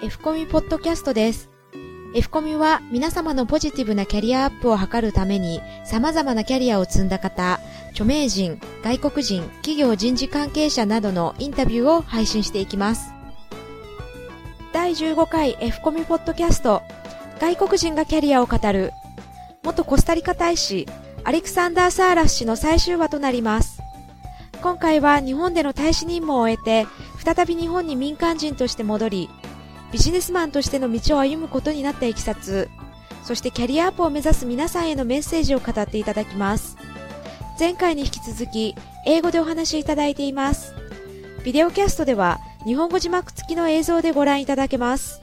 [0.00, 1.50] F コミポッドキャストです。
[2.14, 7.58] F コミは皆様のポジティブなキャリアアップを図るために様々なキャリアを積んだ方、
[7.90, 13.12] 著名人、外国人、企業人事関係者などのインタビューを配信していきます。
[14.72, 16.82] 第15回 F コミポッドキャスト
[17.40, 18.92] 外国人がキャリアを語る
[19.64, 20.86] 元コスタリカ大使
[21.24, 23.82] アレクサンダー・サーラス氏の最終話となります。
[24.62, 26.86] 今回は日本での大使任務を終えて
[27.24, 29.30] 再び日本に民間人として戻り
[29.90, 32.68] ビジネスマンとしての道を歩むことになったいきさつ、
[33.24, 36.76] そしてキャリアアップを目指す皆さんへのメッセージを語っていただきます。
[37.58, 38.74] 前回に引き続き、
[39.06, 40.74] 英語でお話しいただいています。
[41.42, 45.22] ビデオキャストでは、日本語字幕付きの映像でご覧いただけます。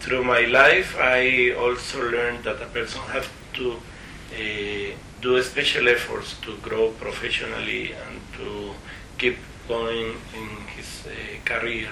[0.00, 6.36] Through my life, I also learned that a person has to uh, do special efforts
[6.42, 8.74] to grow professionally and to
[9.18, 11.10] keep going in his uh,
[11.44, 11.88] career.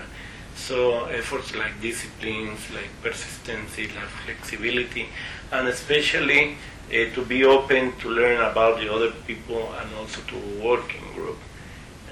[0.55, 5.09] So efforts like disciplines, like persistency, like flexibility,
[5.51, 6.57] and especially
[6.89, 11.15] uh, to be open to learn about the other people and also to work in
[11.15, 11.39] group.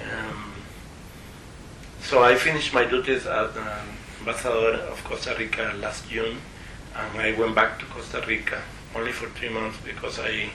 [0.02, 0.55] Um,
[2.02, 3.50] so I finished my duties as
[4.20, 6.39] ambassador of Costa Rica last June,
[6.97, 8.61] and I went back to Costa Rica
[8.95, 10.50] only for three months because I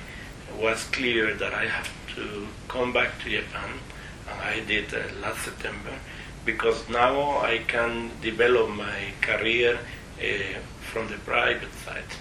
[0.59, 3.80] was clear that I have to come back to Japan
[4.41, 5.94] I did uh, last September
[6.45, 9.80] because now I can develop my career
[10.19, 10.59] uh,
[10.91, 12.11] from the private side.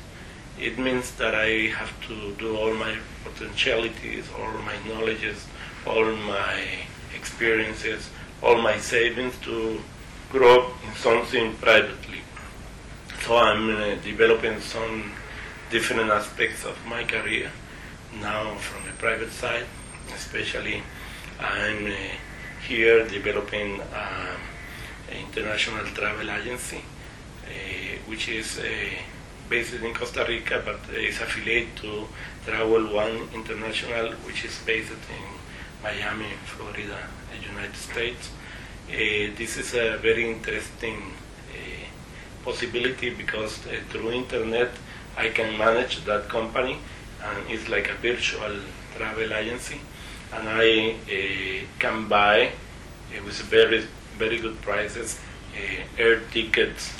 [0.59, 5.47] It means that I have to do all my potentialities, all my knowledges,
[5.87, 6.63] all my
[7.15, 8.09] experiences,
[8.43, 9.81] all my savings to
[10.31, 12.21] grow in something privately.
[13.25, 15.13] So I'm uh, developing some
[15.71, 17.51] different aspects of my career
[18.21, 19.67] now from the private side,
[20.15, 20.83] especially
[21.41, 21.91] I'm uh,
[22.69, 24.41] here developing um,
[25.11, 27.51] an international travel agency, uh,
[28.07, 28.65] which is uh,
[29.49, 32.07] based in Costa Rica, but is affiliated to
[32.47, 35.25] Travel One International, which is based in
[35.83, 36.99] Miami, Florida,
[37.43, 38.31] United States.
[38.89, 41.13] Uh, this is a very interesting
[41.51, 44.71] uh, possibility because uh, through internet
[45.17, 46.79] I can manage that company
[47.23, 48.61] and it's like a virtual
[48.97, 49.81] travel agency
[50.35, 53.87] and I uh, can buy uh, with very
[54.19, 55.21] very good prices
[55.57, 56.93] uh, air tickets,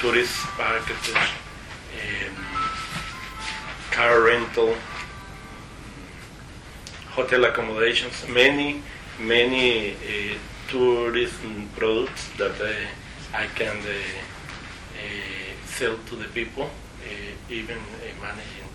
[0.00, 2.34] tourist packages, um,
[3.90, 4.74] car rental,
[7.10, 8.82] hotel accommodations, many
[9.18, 9.94] many uh,
[10.68, 12.54] tourism products that
[13.32, 13.92] I can uh,
[15.64, 16.68] sell to the people,
[17.48, 17.78] even
[18.20, 18.66] managing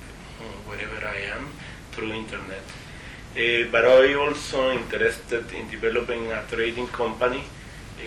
[0.67, 1.49] wherever I am
[1.91, 2.63] through internet.
[3.33, 8.01] Uh, but I also interested in developing a trading company uh,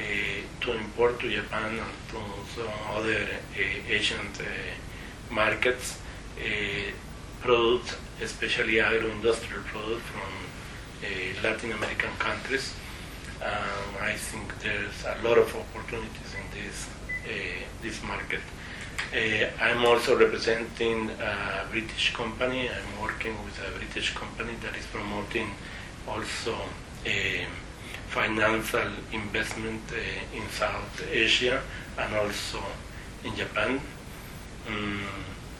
[0.60, 2.18] to import to Japan and to
[2.54, 4.28] some other uh, Asian
[5.30, 5.98] markets
[7.40, 10.32] products, especially agro-industrial products from
[11.42, 12.74] Latin American countries.
[13.40, 16.88] Um, I think there's a lot of opportunities in this
[17.82, 18.40] this market.
[19.14, 22.68] Uh, I'm also representing a British company.
[22.68, 25.50] I'm working with a British company that is promoting
[26.08, 26.56] also
[27.06, 27.46] a
[28.08, 31.62] financial investment uh, in South Asia
[31.98, 32.58] and also
[33.24, 33.80] in Japan,
[34.68, 35.00] um,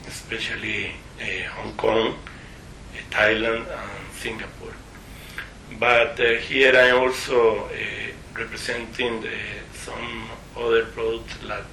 [0.07, 0.91] especially
[1.21, 4.75] uh, Hong Kong, uh, Thailand, and Singapore.
[5.79, 7.69] But uh, here I'm also uh,
[8.37, 9.25] representing
[9.73, 11.63] some other products like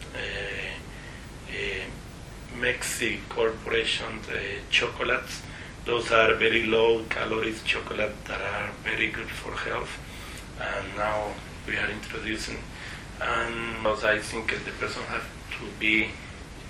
[2.58, 4.20] Mexi Corporation
[4.70, 5.42] chocolates.
[5.84, 9.98] Those are very low calories chocolate that are very good for health.
[10.60, 11.32] And now
[11.66, 12.58] we are introducing,
[13.20, 15.22] and I think the person has
[15.58, 16.10] to be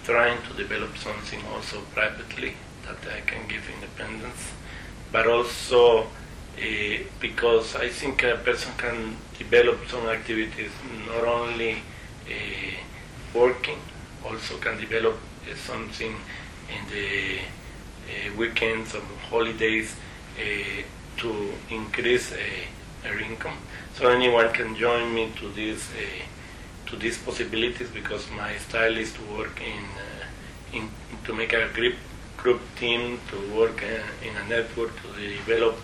[0.04, 2.54] trying to develop something also privately
[2.86, 4.52] that I can give independence,
[5.10, 10.70] but also uh, because I think a person can develop some activities
[11.06, 11.82] not only
[12.26, 13.78] uh, working
[14.24, 16.14] also can develop uh, something
[16.68, 19.94] in the uh, weekends or holidays
[20.38, 20.82] uh,
[21.16, 22.30] to increase
[23.02, 23.56] their income.
[23.94, 25.88] So anyone can join me to this
[26.86, 30.88] to these possibilities because my style is to work in, in
[31.24, 31.94] to make a group
[32.36, 33.82] group team to work
[34.22, 35.76] in a network to develop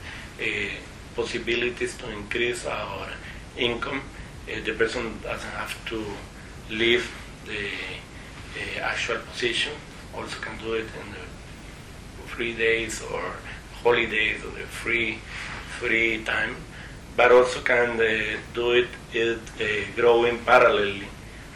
[1.15, 3.09] possibilities to increase our
[3.57, 4.03] income.
[4.47, 6.05] the person doesn't have to
[6.71, 7.11] leave
[7.47, 7.69] the
[8.57, 9.73] uh, actual position.
[10.15, 13.23] Also can do it in the free days or
[13.83, 15.19] holidays or the free
[15.79, 16.57] free time.
[17.19, 19.67] but also can uh, do it, it uh,
[19.97, 21.09] growing parallelly,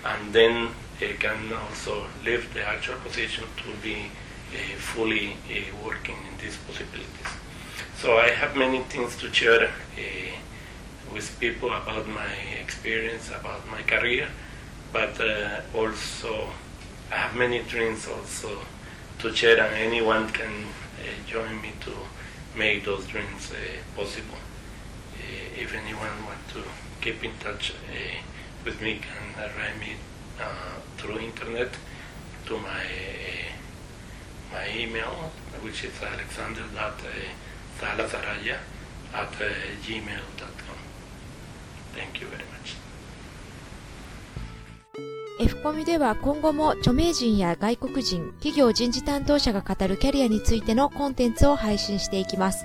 [0.05, 6.17] and then uh, can also lift the actual position to be uh, fully uh, working
[6.29, 7.31] in these possibilities.
[7.97, 9.71] So I have many things to share
[11.15, 14.27] with people about my experience, about my career,
[14.93, 16.49] but uh, also
[17.13, 18.59] have many dreams also
[19.19, 21.93] to share, and anyone can uh, join me to
[22.57, 23.57] make those dreams uh,
[23.97, 24.39] possible.
[25.15, 26.63] Uh, if anyone want to
[27.01, 27.75] keep in touch uh,
[28.65, 29.97] with me, can write me
[30.41, 31.69] uh, through internet
[32.47, 33.53] to my uh,
[34.53, 35.31] my email,
[35.63, 38.57] which is alexander.salasaraya
[39.15, 39.33] at
[39.83, 40.79] gmail.com.
[41.95, 42.52] Thank you very much.
[45.43, 52.65] F コミでは今後も著名人や外国人、企業人事担当者が語るキャリアについてのコンテンツを配信していきます。